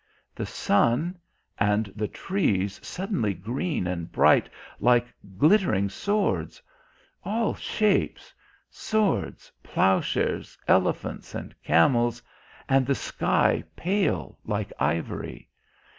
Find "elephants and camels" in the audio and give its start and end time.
10.67-12.19